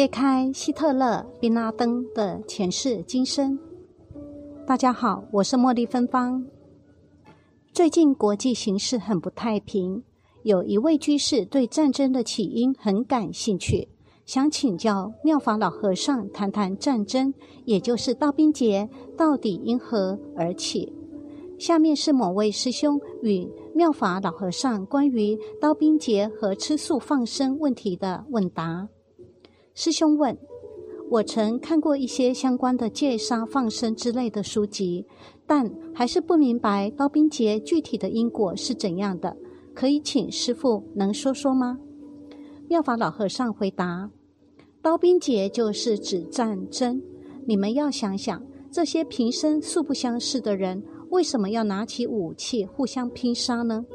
[0.00, 3.58] 揭开希特勒、宾拉登的前世今生。
[4.66, 6.42] 大家好，我是茉莉芬芳。
[7.74, 10.02] 最近国际形势很不太平，
[10.42, 13.90] 有一位居士对战争的起因很感兴趣，
[14.24, 17.34] 想请教妙法老和尚谈谈战争，
[17.66, 18.88] 也就是刀兵劫
[19.18, 20.90] 到底因何而起。
[21.58, 28.88] 下面是某位师兄与妙法老和尚关于刀兵劫和吃素放生问题的问答。
[29.72, 30.36] 师兄问
[31.10, 35.06] ：“我曾看过一些相关的戒杀放生之类的书籍，
[35.46, 39.36] 但还是不明白刀兵劫具体的因果是怎样的，
[39.72, 41.78] 可以请师傅能说说吗？”
[42.68, 44.10] 妙法老和尚回答
[44.82, 47.00] ：“刀兵劫就是指战争。
[47.46, 53.86] 你们要想想，这些平生素不相识的人，为什么要拿起武器互相拼杀呢？”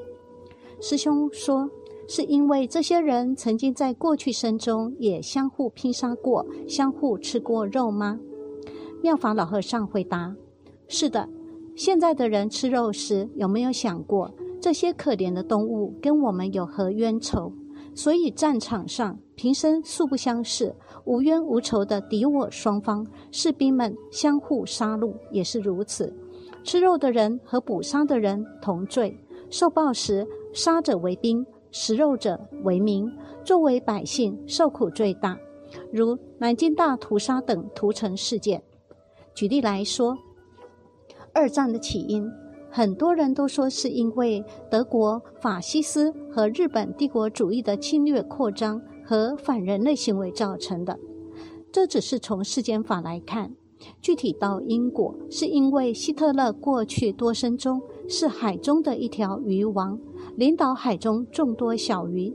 [0.80, 1.70] 师兄说。
[2.08, 8.20] 是因为这些人曾经在过去生中也相互拼杀过，相互吃过肉吗？
[9.02, 10.35] 妙法老和尚回答
[10.88, 11.27] ：“是的。
[11.76, 17.52] 现在的人吃肉时，有没有想过这些可怜的动物跟我们有何冤仇？
[17.93, 26.13] 所以战场上平生素不相识、无冤无仇的敌我双方士兵们相互杀戮也是如此。
[26.63, 29.18] 吃肉的人和捕杀的人同罪，
[29.49, 31.46] 受报时杀者为兵。”
[31.77, 33.12] 食肉者为民，
[33.43, 35.37] 作为百姓受苦最大，
[35.91, 38.63] 如南京大屠杀等屠城事件。
[39.34, 40.18] 举例来说，
[41.34, 42.31] 二战的起因，
[42.71, 50.98] 很多人都说是因为德国法西斯和日本帝国主义的侵略扩张和反人类行为造成的。
[51.73, 53.53] 这只是从世间法来看，
[53.99, 59.99] 具体到因果，是因为希特勒过去多生中是海中的一条鱼王。
[60.36, 62.34] 领导海中众多小鱼，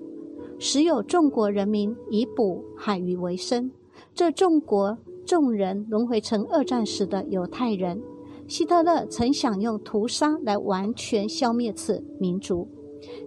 [0.58, 3.70] 时有众国人民以捕海鱼为生。
[4.14, 8.00] 这众国众人轮回成二战时的犹太人。
[8.48, 12.66] 希特勒曾想用屠杀来完全消灭此民族。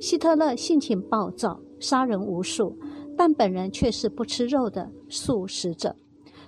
[0.02, 2.76] 希特勒性情暴躁，杀人无数，
[3.16, 5.96] 但本人却是不吃肉的素食者。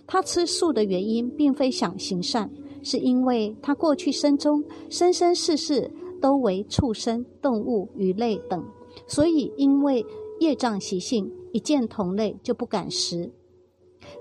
[0.07, 2.49] 他吃素的原因，并非想行善，
[2.81, 5.91] 是因为他过去生中生生世世。
[6.25, 8.65] 都为畜生、动物、鱼类等，
[9.05, 10.03] 所以因为
[10.39, 13.31] 业障习性，一见同类就不敢食。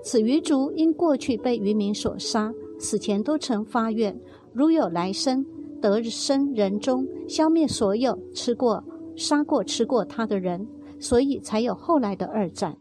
[0.03, 4.21] 此鱼族因过去被渔民所杀，死前都曾发愿，
[4.53, 5.43] 如有来生
[5.81, 8.83] 得生人中，消灭所有吃过、
[9.15, 10.67] 杀过、吃过他的人，
[10.99, 12.77] 所以才有后来的二战。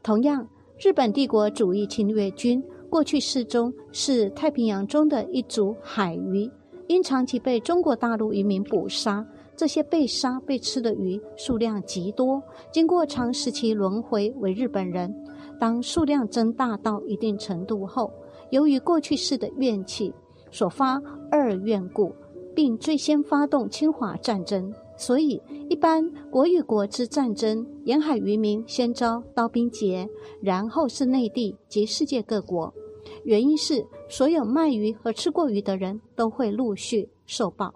[0.00, 6.48] 同样，日本帝国主义侵略军过去世中是太平洋中的一组海鱼。
[6.88, 12.42] 因长期被中国大陆渔民捕杀，这些被杀被吃的鱼数量极多。
[12.72, 15.14] 经过长时期轮回为日本人，
[15.60, 18.10] 当数量增大到一定程度后，
[18.50, 20.14] 由于过去世的怨气
[20.50, 21.00] 所发
[21.30, 22.10] 二怨故，
[22.54, 30.08] 并最先发动侵华战争，所以一般国与国之战争，沿海渔民先遭刀兵劫，
[30.40, 32.72] 然后是内地及世界各国。
[33.28, 37.74] 原因是所有卖鱼和吃过鱼的人都会陆续受报，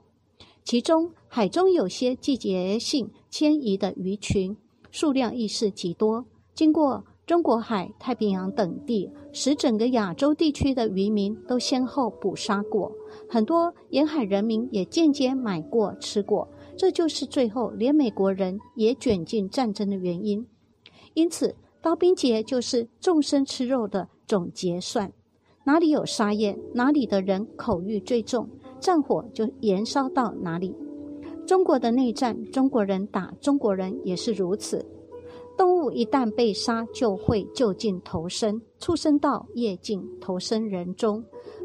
[0.64, 4.56] 其中海中有些季节性迁移的鱼群
[4.90, 6.24] 数量亦是极多，
[6.54, 12.90] 经过中国海、太平洋等地，使整个亚洲地区的渔民都先后捕杀过，
[13.28, 16.48] 很多沿海人民也间接买过吃过，
[16.78, 20.46] 这就是最后连美国人也卷进战争的原因。
[21.12, 25.12] 因此，刀兵节就是众生吃肉的总结算。
[25.64, 28.48] 哪里有杀业，哪里的人口欲最重，
[28.80, 30.74] 战火就燃烧到哪里。
[31.46, 34.84] 中国的内战，中国人打中国人也是如此。
[35.56, 41.22] 动物一旦被杀，就会就近投生，畜生到夜尽，投生人中。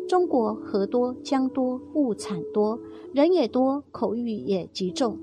[0.08, 2.80] 中国河多江多物产多，
[3.14, 5.18] 人也多，口欲也极重。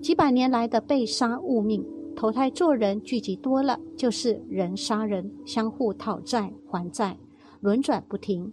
[0.00, 1.84] 几百年来的被杀物命，
[2.14, 7.18] 投胎做人聚集多了，就是人杀人，相互讨债还债。
[7.60, 8.52] 轮转不停。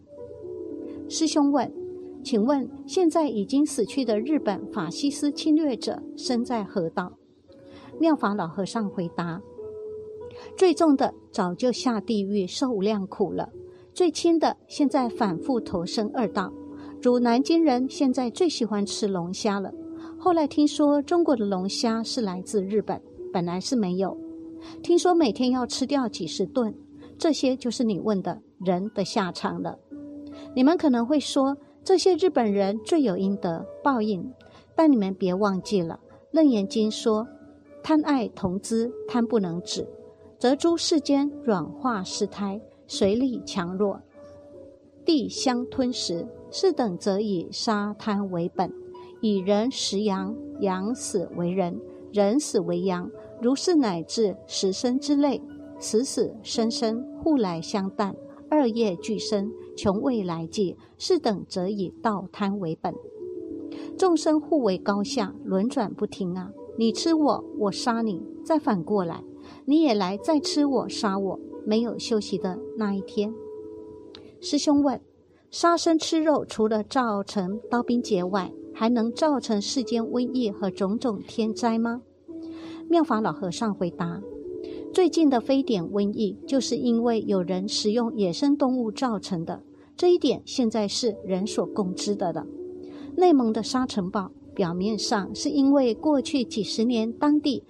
[1.10, 1.72] 师兄问
[2.24, 7.14] ：“请问现在已经死去的日本法西斯侵略者身在何道？”
[8.00, 9.42] 妙法老和尚回答
[10.58, 13.50] ：“最重的早就下地狱受无量苦了，
[13.94, 16.52] 最轻的现在反复投生二道。
[17.02, 19.72] 如南京人现在最喜欢吃龙虾了，
[20.18, 23.02] 后来听说中国的龙虾是来自日本，
[23.32, 24.18] 本来是没有。
[24.82, 26.74] 听说每天要吃掉几十顿，
[27.18, 29.78] 这些就是你问的。”人的下场了。
[30.56, 34.32] 你们可能会说，这些日本人罪有应得，报应。
[34.76, 36.00] 但你们别忘记了，
[36.32, 37.28] 《楞严经》说
[37.84, 39.86] ：“贪爱同资，贪不能止。”
[40.40, 44.02] 则诸世间软化失胎，随力强弱，
[45.06, 46.28] 地相吞食。
[46.50, 48.72] 是等则以杀贪为本，
[49.22, 51.82] 以人食阳，阳死为人，
[52.12, 53.10] 人死为阳。
[53.42, 55.42] 如是乃至十生之类，
[55.84, 58.16] 死死生生，互来相淡，
[58.50, 60.78] 二业俱生，穷未来际。
[60.98, 62.96] 是等则以道贪为本，
[63.98, 66.52] 众生互为高下，轮转不停啊！
[66.78, 69.26] 你吃我，我杀你，再反过来，
[69.66, 73.34] 你也来再吃我杀我，没有休息的那一天。
[74.40, 75.02] 师兄问。
[75.52, 82.02] 杀生吃肉，除了造成刀兵劫外，还能造成世间瘟疫和种种天灾吗？
[82.90, 84.22] 妙法老和尚回答：
[84.94, 89.64] 最近的非典瘟疫，就是因为有人食用野生动物造成的。
[89.98, 92.46] 这一点现在是人所共知的了。
[93.18, 97.64] 内蒙的沙尘暴，表面上是因为过去几十年当地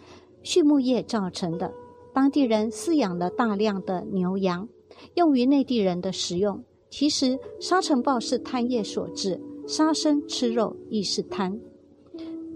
[0.43, 1.71] 畜牧业造成的，
[2.13, 4.67] 当地人饲养了大量的牛羊，
[5.15, 6.61] 用于内地人的食用。
[6.89, 11.57] 其实沙尘暴是贪业所致，杀生吃肉亦是贪。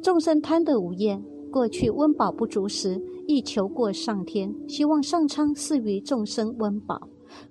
[0.03, 6.99] 众生贪得无厌，过去温饱不足时，亦求过上天，希望上苍赐予众生温饱。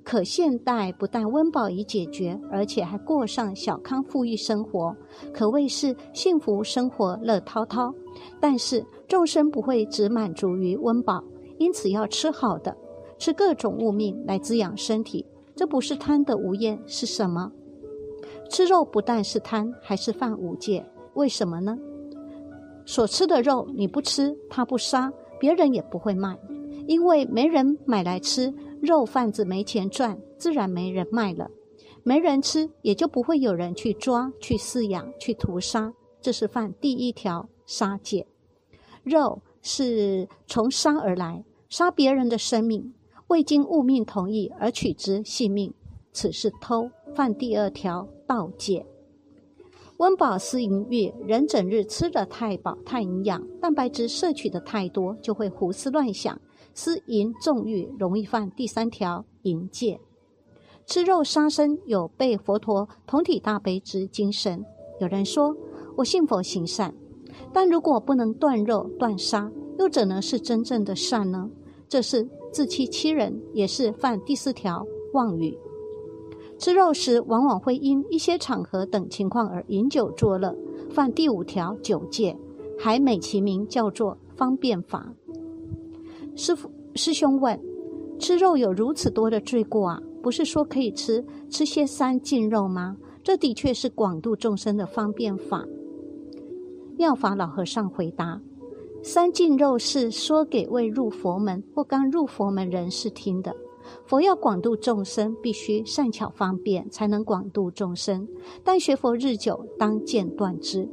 [0.02, 4.96] 可现代不但温饱已解决，而且还过上小康富裕生活，
[5.34, 7.92] 可谓是幸福生活乐滔滔。
[8.40, 11.22] 但是众生不会只满足于温饱，
[11.58, 12.74] 因此要吃好的，
[13.18, 15.26] 吃各种物命来滋养身体。
[15.54, 17.52] 这不是贪的无厌是什么？
[18.48, 20.84] 吃肉不但是贪，还是犯五戒。
[21.12, 21.76] 为什么呢？
[22.86, 26.38] 所吃的肉你不吃，他不杀，别人也不会卖，
[26.86, 28.52] 因为没人买来吃。
[28.80, 31.50] 肉贩子没钱赚，自然没人卖了。
[32.02, 35.92] 没人吃，也就不会有人去抓、去饲养、去屠杀。
[36.20, 38.26] 这是犯第一条杀戒。
[39.02, 42.94] 肉是从杀而来，杀别人的生命。
[43.28, 45.74] 未经物命同意而取之性命，
[46.12, 48.86] 此是偷，犯第二条盗戒。
[49.98, 56.40] 温饱思淫欲，人整日吃得太饱太营养，蛋白质摄取的太多，就会胡思乱想，
[56.74, 60.00] 思淫纵欲，容易犯第三条淫戒。
[60.84, 64.64] 吃肉杀生有被佛陀同体大悲之精神。
[65.00, 65.56] 有人说
[65.96, 66.94] 我信佛行善，
[67.52, 71.50] 但如果不能断肉断杀，又怎能是真正的善呢？
[71.88, 72.28] 这是。
[72.52, 74.82] 自欺欺人也是犯第四条
[75.12, 75.58] 妄语。
[76.58, 80.56] 吃肉时往往会因一些场合等情况而饮酒作乐，
[80.90, 82.36] 犯第五条酒戒，
[82.78, 85.12] 还美其名叫做方便法。
[86.34, 87.60] 师傅师兄问：
[88.18, 90.02] 吃肉有如此多的罪过啊？
[90.22, 92.96] 不是说可以吃吃些三净肉吗？
[93.22, 95.64] 这的确是广度众生的方便法。
[96.96, 98.40] 妙法老和尚回答。
[99.02, 103.54] 三净肉是说给未入佛门或刚入佛门人士听的。
[104.04, 108.26] 佛要广度众生，必须善巧方便，才能广度众生。
[108.62, 110.88] 但学佛日久，当见断之。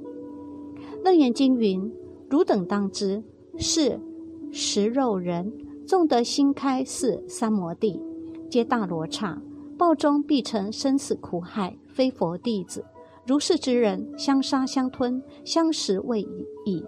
[1.03, 1.93] 楞严经云
[2.29, 3.23] ：“汝等当知，
[3.57, 3.99] 是
[4.51, 5.51] 食肉人，
[5.85, 8.01] 纵得心开是三摩地，
[8.49, 9.41] 皆大罗刹，
[9.77, 12.85] 报中必成生死苦海，非佛弟子。
[13.27, 16.21] 如是之人，相杀相吞，相食未
[16.65, 16.83] 已。”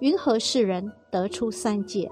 [0.00, 2.10] 云何世人得出三界？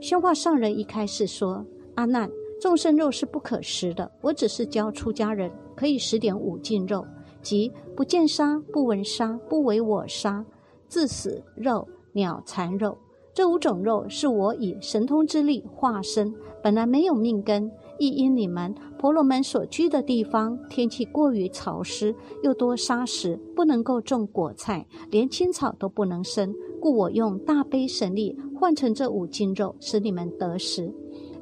[0.00, 1.64] 宣化上人一开始说
[1.94, 2.30] ：“阿难，
[2.60, 4.10] 众生肉是不可食的。
[4.20, 7.06] 我只是教出家人可以食点五斤肉，
[7.42, 10.44] 即不见杀、不闻杀、不为我杀、
[10.88, 12.98] 自死肉、鸟残肉。
[13.32, 30.92] 这五种肉是我以神通之力化身，本来没有命根。”亦因你们婆罗门所居的地方天气过于潮湿，又多沙石，不能够种果菜，连青草都不能生，故我用大悲神力换成这五斤肉，使你们得食。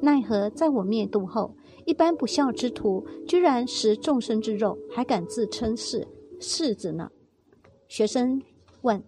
[0.02, 1.54] 奈何在我灭度后，
[1.86, 6.08] 一般不孝之徒居然食众生之肉，还敢自称是
[6.40, 7.08] 世子呢？
[7.86, 8.42] 学生
[8.82, 9.00] 问：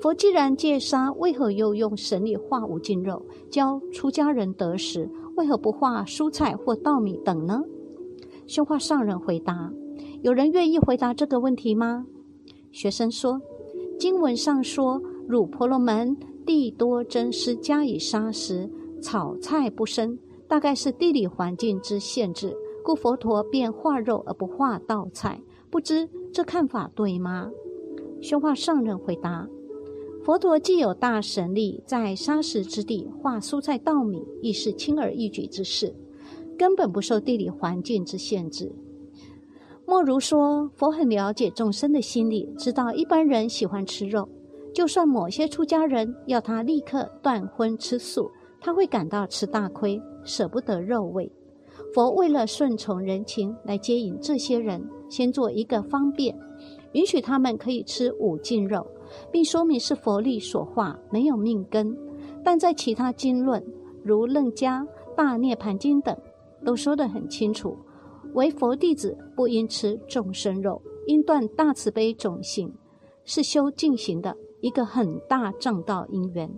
[0.00, 5.10] 佛既然戒杀，为何又用神力化五斤肉，教出家人得食？
[5.36, 7.60] 为何不化蔬菜或稻米等呢？
[8.46, 9.70] 宣化上人回答
[10.24, 12.06] ：“有人愿意回答这个问题吗？”
[12.72, 13.38] 学生说
[14.00, 18.70] ：“经文上说，汝婆罗门地多真施加以杀食，
[19.02, 25.40] 草菜不生，大概是地理环境之限制，故佛陀便化肉而不化稻菜。
[25.70, 27.50] 不知这看法对吗？”
[28.22, 29.46] 宣化上人回答。
[30.24, 35.94] 佛陀既有大神力，在沙石之地化蔬菜稻米，亦是轻而易举之事，
[36.58, 38.74] 根本不受地理环境之限制。
[39.86, 44.28] 莫如说，佛很了解众生的心理，知道一般人喜欢吃肉，
[44.74, 51.32] 就算某些出家人要他立刻断荤吃素，他会感到吃大亏，舍不得肉味。
[51.94, 56.38] 佛为了顺从人情来接引这些人，先做一个方便，
[56.92, 58.86] 允许他们可以吃五净肉，
[59.32, 61.96] 并说明是佛力所化，没有命根。
[62.44, 63.64] 但在其他经论，
[64.04, 64.80] 如《楞伽》
[65.16, 66.16] 《大涅盘经》等，
[66.64, 67.78] 都说得很清楚，
[68.34, 72.72] 为佛弟子不应吃众生肉，应断大慈悲种性，
[73.24, 76.50] 是修进行的一个很大正道因缘。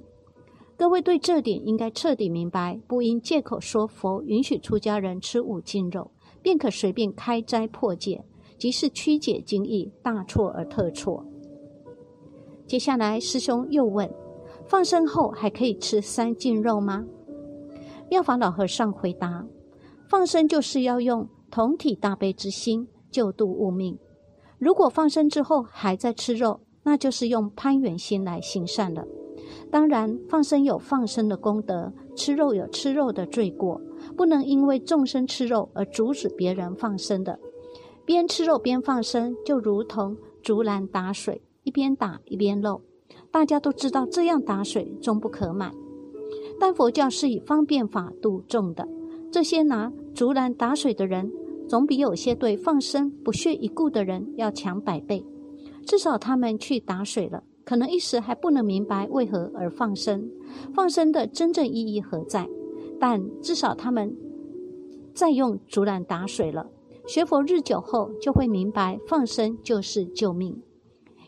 [0.80, 6.10] 各位对这点应该彻底明白，不应借口说佛允许出家人吃五斤肉，
[6.40, 8.24] 便可随便开斋破戒，
[8.56, 11.22] 即是曲解经义，大错而特错。
[12.66, 14.10] 接下来师兄又问：
[14.64, 17.04] 放生后还可以吃三斤肉吗？
[18.08, 19.44] 妙法老和尚回答：
[20.08, 23.98] 放生就是要用同体大悲之心救度物命。
[24.56, 29.04] 如果放生之后还在吃肉，那就是用攀缘心来行善了。
[29.70, 33.80] 当然，放生有放生的功德，吃肉有吃肉的罪过，
[34.16, 37.38] 不能因为众生吃肉而阻止别人放生的。
[38.04, 42.82] 边吃肉边放生，就如同竹篮打水，一边打一边漏。
[43.30, 45.72] 大家都知道这样打水终不可满。
[46.58, 48.88] 但佛教是以方便法度众的，
[49.30, 51.30] 这些拿竹篮打水的人，
[51.68, 55.24] 总比有些对放生不屑一顾的人要强百倍。
[55.86, 57.44] 至少他们去打水了。
[57.70, 60.28] 可能一时还不能明白为何而放生，
[60.74, 62.48] 放生的真正意义何在？
[62.98, 64.12] 但至少他们
[65.14, 66.66] 再用竹篮打水了。
[67.06, 70.60] 学佛日久后，就会明白放生就是救命。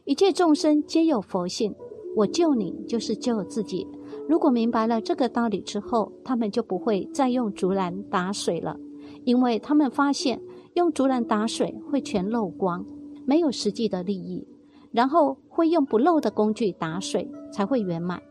[0.04, 1.76] 一切众生皆有佛性，
[2.16, 3.86] 我救你就是救自己。
[4.28, 8.76] 如果明白了这个道理之后，他们就不会再用竹篮打水了，
[9.22, 10.42] 因为他们发现
[10.74, 12.84] 用竹篮打水会全漏光，
[13.24, 14.44] 没有实际的利益。
[14.92, 18.22] 然后会用不漏的工具打水，才会圆满。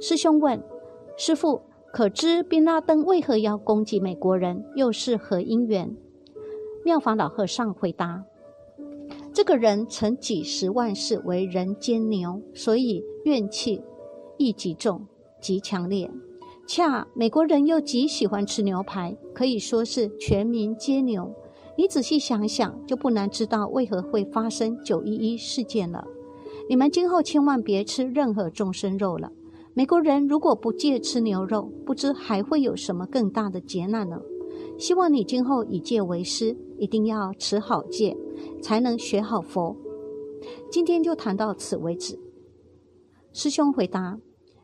[0.00, 0.62] 师兄问
[1.16, 4.64] 师父：“可知宾拉登为何要攻击美国人？
[4.74, 5.96] 又是何因缘？”
[6.84, 8.24] 妙法老和尚回答
[9.32, 13.82] ：“这个人曾几十万世为人间牛，所以怨气
[14.36, 15.06] 亦极重、
[15.40, 16.10] 极强烈。
[16.66, 21.32] 恰美国人又极喜欢吃牛排，可以说是全民皆牛。”
[21.78, 26.04] 你仔细想想，就不难知道为何会发生九一一事件了。
[26.68, 29.30] 你们今后千万别吃任何众生肉了。
[29.74, 34.18] 美国人如果不戒吃牛肉，不知还会有什么更大的劫难呢？
[34.76, 38.16] 希望你今后以戒为师，一定要持好戒，
[38.60, 39.76] 才能学好佛。
[40.72, 42.18] 今天就谈到此为止。
[43.32, 44.18] 师兄回答：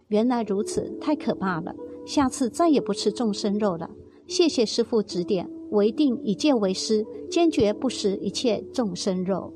[0.09, 1.77] 原来如此，太可怕了。
[2.05, 3.89] 下次再也不吃众生肉了。
[4.27, 5.49] 谢谢师父指点。
[5.75, 9.53] 为定以戒为师，坚决不食一切众生肉。